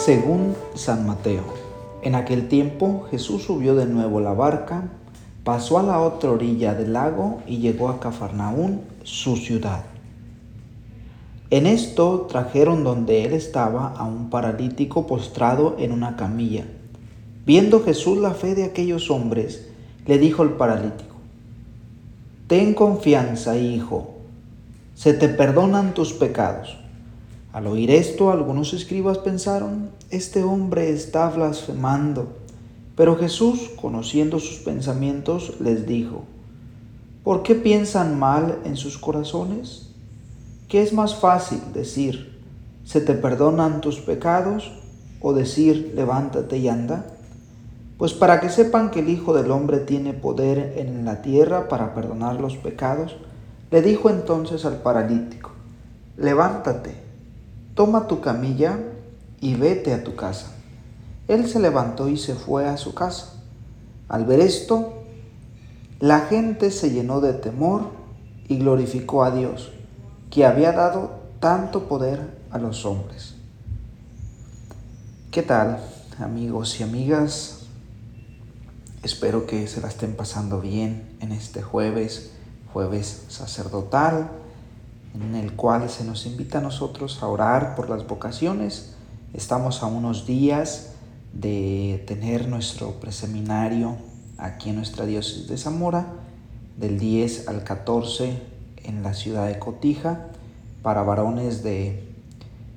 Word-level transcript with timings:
Según 0.00 0.56
San 0.74 1.06
Mateo, 1.06 1.42
en 2.00 2.14
aquel 2.14 2.48
tiempo 2.48 3.06
Jesús 3.10 3.42
subió 3.42 3.74
de 3.74 3.84
nuevo 3.84 4.20
la 4.20 4.32
barca, 4.32 4.88
pasó 5.44 5.78
a 5.78 5.82
la 5.82 6.00
otra 6.00 6.30
orilla 6.30 6.74
del 6.74 6.94
lago 6.94 7.42
y 7.46 7.58
llegó 7.58 7.90
a 7.90 8.00
Cafarnaún, 8.00 8.80
su 9.02 9.36
ciudad. 9.36 9.84
En 11.50 11.66
esto 11.66 12.26
trajeron 12.30 12.82
donde 12.82 13.24
él 13.24 13.34
estaba 13.34 13.88
a 13.88 14.04
un 14.04 14.30
paralítico 14.30 15.06
postrado 15.06 15.76
en 15.78 15.92
una 15.92 16.16
camilla. 16.16 16.64
Viendo 17.44 17.82
Jesús 17.82 18.16
la 18.16 18.32
fe 18.32 18.54
de 18.54 18.64
aquellos 18.64 19.10
hombres, 19.10 19.69
le 20.10 20.18
dijo 20.18 20.42
al 20.42 20.54
paralítico, 20.54 21.14
Ten 22.48 22.74
confianza, 22.74 23.56
hijo, 23.56 24.16
se 24.96 25.14
te 25.14 25.28
perdonan 25.28 25.94
tus 25.94 26.12
pecados. 26.12 26.76
Al 27.52 27.68
oír 27.68 27.92
esto, 27.92 28.32
algunos 28.32 28.72
escribas 28.72 29.18
pensaron, 29.18 29.90
este 30.10 30.42
hombre 30.42 30.90
está 30.90 31.30
blasfemando. 31.30 32.26
Pero 32.96 33.18
Jesús, 33.18 33.70
conociendo 33.80 34.40
sus 34.40 34.56
pensamientos, 34.56 35.54
les 35.60 35.86
dijo, 35.86 36.24
¿por 37.22 37.44
qué 37.44 37.54
piensan 37.54 38.18
mal 38.18 38.58
en 38.64 38.76
sus 38.76 38.98
corazones? 38.98 39.90
¿Qué 40.68 40.82
es 40.82 40.92
más 40.92 41.14
fácil 41.14 41.60
decir, 41.72 42.36
se 42.82 43.00
te 43.00 43.14
perdonan 43.14 43.80
tus 43.80 44.00
pecados 44.00 44.72
o 45.20 45.32
decir, 45.34 45.92
levántate 45.94 46.58
y 46.58 46.66
anda? 46.66 47.06
Pues 48.00 48.14
para 48.14 48.40
que 48.40 48.48
sepan 48.48 48.90
que 48.90 48.98
el 48.98 49.08
Hijo 49.08 49.32
del 49.32 49.52
Hombre 49.52 49.78
tiene 49.78 50.12
poder 50.12 50.74
en 50.78 51.04
la 51.04 51.22
tierra 51.22 51.68
para 51.68 51.94
perdonar 51.94 52.40
los 52.40 52.56
pecados, 52.56 53.14
le 53.70 53.80
dijo 53.80 54.10
entonces 54.10 54.64
al 54.64 54.78
paralítico, 54.78 55.52
levántate 56.16 57.10
toma 57.80 58.06
tu 58.06 58.20
camilla 58.20 58.78
y 59.40 59.54
vete 59.54 59.94
a 59.94 60.04
tu 60.04 60.14
casa. 60.14 60.52
Él 61.28 61.48
se 61.48 61.60
levantó 61.60 62.10
y 62.10 62.18
se 62.18 62.34
fue 62.34 62.68
a 62.68 62.76
su 62.76 62.92
casa. 62.92 63.42
Al 64.06 64.26
ver 64.26 64.40
esto, 64.40 65.02
la 65.98 66.20
gente 66.20 66.72
se 66.72 66.90
llenó 66.90 67.22
de 67.22 67.32
temor 67.32 67.84
y 68.48 68.58
glorificó 68.58 69.24
a 69.24 69.30
Dios, 69.30 69.72
que 70.28 70.44
había 70.44 70.72
dado 70.72 71.12
tanto 71.38 71.84
poder 71.88 72.20
a 72.50 72.58
los 72.58 72.84
hombres. 72.84 73.34
¿Qué 75.30 75.42
tal, 75.42 75.78
amigos 76.18 76.80
y 76.80 76.82
amigas? 76.82 77.59
Espero 79.02 79.46
que 79.46 79.66
se 79.66 79.80
la 79.80 79.88
estén 79.88 80.14
pasando 80.14 80.60
bien 80.60 81.16
en 81.20 81.32
este 81.32 81.62
jueves, 81.62 82.32
jueves 82.72 83.24
sacerdotal 83.28 84.30
en 85.14 85.34
el 85.34 85.52
cual 85.56 85.88
se 85.88 86.04
nos 86.04 86.26
invita 86.26 86.58
a 86.58 86.60
nosotros 86.60 87.22
a 87.22 87.26
orar 87.26 87.74
por 87.76 87.88
las 87.88 88.06
vocaciones. 88.06 88.94
Estamos 89.32 89.82
a 89.82 89.86
unos 89.86 90.26
días 90.26 90.92
de 91.32 92.04
tener 92.06 92.48
nuestro 92.48 93.00
preseminario 93.00 93.96
aquí 94.36 94.70
en 94.70 94.76
nuestra 94.76 95.06
diócesis 95.06 95.48
de 95.48 95.56
Zamora, 95.56 96.06
del 96.76 96.98
10 96.98 97.48
al 97.48 97.64
14 97.64 98.38
en 98.84 99.02
la 99.02 99.14
ciudad 99.14 99.46
de 99.46 99.58
Cotija, 99.58 100.26
para 100.82 101.02
varones 101.02 101.62
de 101.62 102.06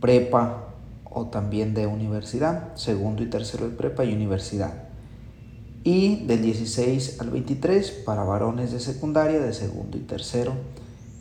prepa 0.00 0.64
o 1.04 1.26
también 1.26 1.74
de 1.74 1.86
universidad, 1.86 2.74
segundo 2.74 3.22
y 3.22 3.26
tercero 3.26 3.68
de 3.68 3.76
prepa 3.76 4.04
y 4.04 4.12
universidad. 4.12 4.87
Y 5.88 6.16
del 6.26 6.42
16 6.42 7.18
al 7.18 7.30
23 7.30 7.90
para 8.04 8.22
varones 8.22 8.72
de 8.72 8.78
secundaria, 8.78 9.40
de 9.40 9.54
segundo 9.54 9.96
y 9.96 10.02
tercero 10.02 10.52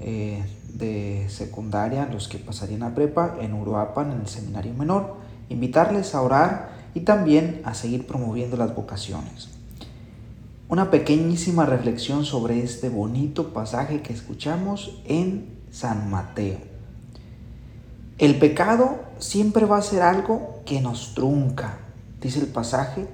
eh, 0.00 0.44
de 0.74 1.24
secundaria, 1.30 2.04
los 2.04 2.28
que 2.28 2.36
pasarían 2.36 2.82
a 2.82 2.94
prepa 2.94 3.38
en 3.40 3.54
Uruapan, 3.54 4.12
en 4.12 4.20
el 4.20 4.26
seminario 4.26 4.74
menor, 4.74 5.16
invitarles 5.48 6.14
a 6.14 6.20
orar 6.20 6.72
y 6.92 7.00
también 7.00 7.62
a 7.64 7.72
seguir 7.72 8.06
promoviendo 8.06 8.58
las 8.58 8.74
vocaciones. 8.74 9.48
Una 10.68 10.90
pequeñísima 10.90 11.64
reflexión 11.64 12.26
sobre 12.26 12.62
este 12.62 12.90
bonito 12.90 13.54
pasaje 13.54 14.02
que 14.02 14.12
escuchamos 14.12 15.00
en 15.06 15.46
San 15.70 16.10
Mateo. 16.10 16.58
El 18.18 18.38
pecado 18.38 19.00
siempre 19.20 19.64
va 19.64 19.78
a 19.78 19.82
ser 19.82 20.02
algo 20.02 20.60
que 20.66 20.82
nos 20.82 21.14
trunca, 21.14 21.78
dice 22.20 22.40
el 22.40 22.48
pasaje, 22.48 23.08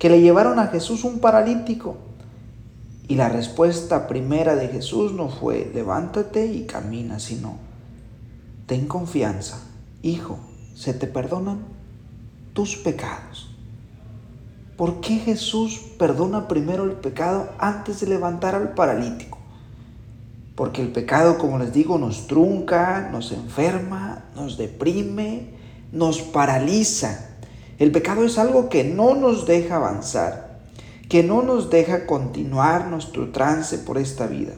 que 0.00 0.08
le 0.08 0.22
llevaron 0.22 0.58
a 0.58 0.68
Jesús 0.68 1.04
un 1.04 1.20
paralítico 1.20 1.98
y 3.06 3.16
la 3.16 3.28
respuesta 3.28 4.08
primera 4.08 4.56
de 4.56 4.68
Jesús 4.68 5.12
no 5.12 5.28
fue 5.28 5.70
levántate 5.74 6.46
y 6.46 6.64
camina, 6.64 7.20
sino 7.20 7.58
ten 8.64 8.86
confianza, 8.86 9.60
hijo, 10.00 10.38
se 10.74 10.94
te 10.94 11.06
perdonan 11.06 11.58
tus 12.54 12.76
pecados. 12.76 13.54
¿Por 14.78 15.02
qué 15.02 15.18
Jesús 15.18 15.78
perdona 15.98 16.48
primero 16.48 16.84
el 16.84 16.92
pecado 16.92 17.50
antes 17.58 18.00
de 18.00 18.06
levantar 18.06 18.54
al 18.54 18.72
paralítico? 18.72 19.36
Porque 20.54 20.80
el 20.80 20.92
pecado, 20.92 21.36
como 21.36 21.58
les 21.58 21.74
digo, 21.74 21.98
nos 21.98 22.26
trunca, 22.26 23.10
nos 23.12 23.32
enferma, 23.32 24.24
nos 24.34 24.56
deprime, 24.56 25.50
nos 25.92 26.22
paraliza. 26.22 27.29
El 27.80 27.90
pecado 27.90 28.24
es 28.24 28.38
algo 28.38 28.68
que 28.68 28.84
no 28.84 29.16
nos 29.16 29.44
deja 29.46 29.74
avanzar 29.76 30.50
que 31.10 31.24
no 31.24 31.42
nos 31.42 31.70
deja 31.70 32.06
continuar 32.06 32.86
nuestro 32.86 33.32
trance 33.32 33.78
por 33.78 33.98
esta 33.98 34.28
vida. 34.28 34.52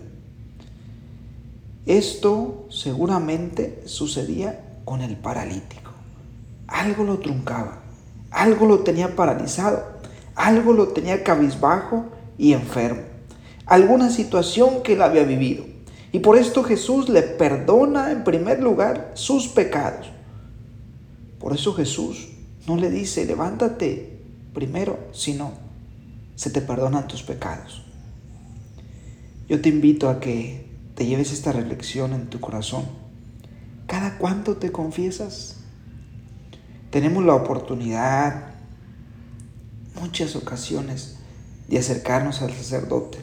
Esto 1.87 2.67
seguramente 2.69 3.83
sucedía 3.87 4.61
con 4.85 5.01
el 5.01 5.17
paralítico. 5.17 5.91
Algo 6.67 7.05
lo 7.05 7.21
truncaba, 7.21 7.79
algo 8.31 8.67
lo 8.67 8.81
tenía 8.81 9.17
paralizado, 9.17 9.83
algo 10.35 10.75
lo 10.75 10.89
tenía 10.89 11.25
cabizbajo 11.25 12.05
y 12.37 12.53
enfermo, 12.53 13.01
alguna 13.65 14.11
situación 14.11 14.83
que 14.83 14.93
él 14.93 15.01
había 15.01 15.25
vivido. 15.25 15.65
Y 16.13 16.19
por 16.19 16.37
esto 16.37 16.65
Jesús 16.65 17.09
le 17.09 17.23
perdona 17.23 18.13
en 18.13 18.25
primer 18.25 18.61
lugar 18.63 19.13
sus 19.15 19.49
pecados. 19.49 20.11
Por 21.41 21.55
eso 21.55 21.73
Jesús 21.73 22.29
no 22.67 22.77
le 22.77 22.91
dice, 22.91 23.25
levántate 23.25 24.21
primero, 24.55 25.09
sino 25.13 25.53
se 26.37 26.51
te 26.51 26.61
perdonan 26.61 27.09
tus 27.09 27.23
pecados. 27.23 27.85
Yo 29.49 29.61
te 29.61 29.69
invito 29.69 30.09
a 30.09 30.21
que 30.21 30.67
te 30.95 31.07
lleves 31.07 31.33
esta 31.33 31.53
reflexión 31.53 32.13
en 32.13 32.29
tu 32.29 32.41
corazón. 32.41 32.85
¿Cada 33.87 34.19
cuánto 34.19 34.57
te 34.57 34.73
confiesas? 34.73 35.57
Tenemos 36.91 37.25
la 37.25 37.35
oportunidad, 37.35 38.55
muchas 40.01 40.37
ocasiones, 40.37 41.17
de 41.69 41.79
acercarnos 41.79 42.43
al 42.43 42.53
sacerdote. 42.53 43.19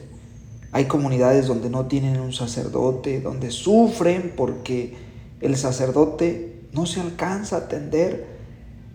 Hay 0.72 0.86
comunidades 0.86 1.46
donde 1.46 1.70
no 1.70 1.86
tienen 1.86 2.20
un 2.20 2.32
sacerdote, 2.32 3.20
donde 3.20 3.50
sufren 3.50 4.34
porque 4.36 4.96
el 5.40 5.56
sacerdote 5.56 6.68
no 6.72 6.86
se 6.86 7.00
alcanza 7.00 7.56
a 7.56 7.60
atender 7.60 8.39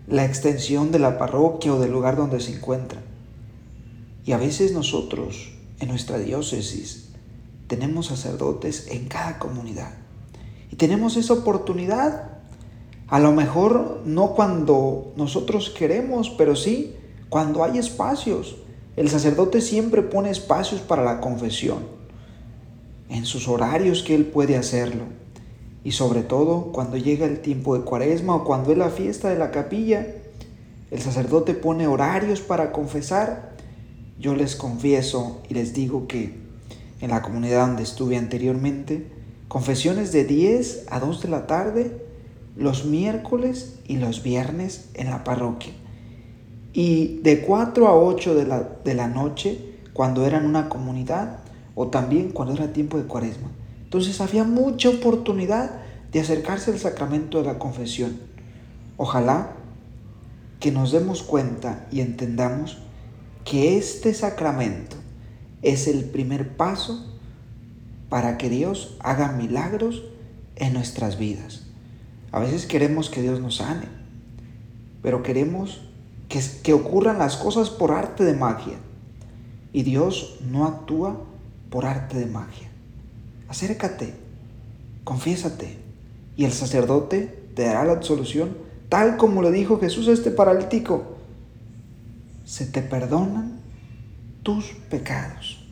la 0.06 0.24
extensión 0.24 0.92
de 0.92 0.98
la 0.98 1.18
parroquia 1.18 1.74
o 1.74 1.80
del 1.80 1.92
lugar 1.92 2.16
donde 2.16 2.40
se 2.40 2.54
encuentra. 2.54 3.00
Y 4.24 4.32
a 4.32 4.38
veces 4.38 4.72
nosotros, 4.72 5.52
en 5.80 5.88
nuestra 5.88 6.18
diócesis, 6.18 7.08
tenemos 7.66 8.06
sacerdotes 8.06 8.88
en 8.90 9.08
cada 9.08 9.38
comunidad. 9.38 9.94
Y 10.70 10.76
tenemos 10.76 11.16
esa 11.16 11.32
oportunidad. 11.32 12.30
A 13.08 13.18
lo 13.18 13.32
mejor 13.32 14.02
no 14.04 14.34
cuando 14.34 15.12
nosotros 15.16 15.70
queremos, 15.70 16.30
pero 16.30 16.56
sí 16.56 16.94
cuando 17.28 17.64
hay 17.64 17.78
espacios. 17.78 18.56
El 18.96 19.08
sacerdote 19.10 19.60
siempre 19.60 20.02
pone 20.02 20.30
espacios 20.30 20.80
para 20.80 21.04
la 21.04 21.20
confesión, 21.20 21.80
en 23.08 23.26
sus 23.26 23.46
horarios 23.46 24.02
que 24.02 24.14
él 24.14 24.24
puede 24.24 24.56
hacerlo. 24.56 25.04
Y 25.86 25.92
sobre 25.92 26.22
todo 26.22 26.72
cuando 26.72 26.96
llega 26.96 27.26
el 27.26 27.38
tiempo 27.38 27.78
de 27.78 27.84
cuaresma 27.84 28.34
o 28.34 28.42
cuando 28.42 28.72
es 28.72 28.78
la 28.78 28.90
fiesta 28.90 29.30
de 29.30 29.38
la 29.38 29.52
capilla, 29.52 30.04
el 30.90 31.00
sacerdote 31.00 31.54
pone 31.54 31.86
horarios 31.86 32.40
para 32.40 32.72
confesar 32.72 33.54
yo 34.18 34.34
les 34.34 34.56
confieso 34.56 35.42
y 35.48 35.54
les 35.54 35.74
digo 35.74 36.08
que 36.08 36.34
en 37.00 37.10
la 37.10 37.22
comunidad 37.22 37.68
donde 37.68 37.84
estuve 37.84 38.16
anteriormente, 38.16 39.06
confesiones 39.46 40.10
de 40.10 40.24
10 40.24 40.86
a 40.90 40.98
2 40.98 41.22
de 41.22 41.28
la 41.28 41.46
tarde, 41.46 42.04
los 42.56 42.84
miércoles 42.84 43.78
y 43.86 43.98
los 43.98 44.24
viernes 44.24 44.88
en 44.94 45.10
la 45.10 45.22
parroquia. 45.22 45.72
Y 46.72 47.20
de 47.22 47.42
4 47.42 47.86
a 47.86 47.96
8 47.96 48.34
de 48.34 48.44
la, 48.44 48.68
de 48.84 48.94
la 48.94 49.06
noche, 49.06 49.76
cuando 49.92 50.26
eran 50.26 50.46
una 50.46 50.68
comunidad, 50.68 51.38
o 51.76 51.86
también 51.86 52.30
cuando 52.30 52.54
era 52.54 52.72
tiempo 52.72 52.98
de 52.98 53.04
cuaresma. 53.04 53.52
Entonces 53.86 54.20
había 54.20 54.42
mucha 54.42 54.88
oportunidad 54.88 55.70
de 56.10 56.18
acercarse 56.18 56.72
al 56.72 56.80
sacramento 56.80 57.38
de 57.38 57.44
la 57.44 57.60
confesión. 57.60 58.18
Ojalá 58.96 59.52
que 60.58 60.72
nos 60.72 60.90
demos 60.90 61.22
cuenta 61.22 61.86
y 61.92 62.00
entendamos 62.00 62.78
que 63.44 63.78
este 63.78 64.12
sacramento 64.12 64.96
es 65.62 65.86
el 65.86 66.04
primer 66.04 66.56
paso 66.56 67.06
para 68.08 68.38
que 68.38 68.50
Dios 68.50 68.96
haga 68.98 69.30
milagros 69.30 70.02
en 70.56 70.72
nuestras 70.72 71.16
vidas. 71.16 71.66
A 72.32 72.40
veces 72.40 72.66
queremos 72.66 73.08
que 73.08 73.22
Dios 73.22 73.40
nos 73.40 73.58
sane, 73.58 73.86
pero 75.00 75.22
queremos 75.22 75.82
que, 76.28 76.42
que 76.64 76.72
ocurran 76.72 77.18
las 77.18 77.36
cosas 77.36 77.70
por 77.70 77.92
arte 77.92 78.24
de 78.24 78.34
magia. 78.34 78.78
Y 79.72 79.84
Dios 79.84 80.40
no 80.50 80.66
actúa 80.66 81.20
por 81.70 81.86
arte 81.86 82.18
de 82.18 82.26
magia. 82.26 82.68
Acércate, 83.48 84.14
confiésate, 85.04 85.78
y 86.36 86.44
el 86.44 86.52
sacerdote 86.52 87.46
te 87.54 87.64
dará 87.64 87.84
la 87.84 87.92
absolución, 87.92 88.56
tal 88.88 89.16
como 89.16 89.42
le 89.42 89.50
dijo 89.50 89.80
Jesús 89.80 90.08
a 90.08 90.12
este 90.12 90.30
paralítico. 90.30 91.16
Se 92.44 92.66
te 92.66 92.82
perdonan 92.82 93.60
tus 94.42 94.66
pecados. 94.90 95.64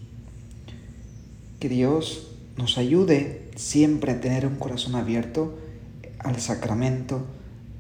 Que 1.61 1.69
Dios 1.69 2.29
nos 2.57 2.79
ayude 2.79 3.51
siempre 3.57 4.13
a 4.13 4.21
tener 4.21 4.47
un 4.47 4.57
corazón 4.57 4.95
abierto 4.95 5.59
al 6.19 6.41
sacramento 6.41 7.23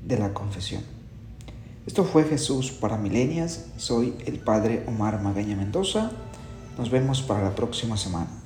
de 0.06 0.19
la 0.19 0.35
confesión. 0.35 0.82
Esto 1.87 2.05
fue 2.05 2.25
Jesús 2.25 2.70
para 2.70 2.97
Milenias. 2.97 3.67
Soy 3.76 4.14
el 4.26 4.38
Padre 4.38 4.85
Omar 4.87 5.20
Magaña 5.23 5.56
Mendoza. 5.56 6.12
Nos 6.79 6.90
vemos 6.90 7.23
para 7.23 7.43
la 7.43 7.55
próxima 7.55 7.97
semana. 7.97 8.44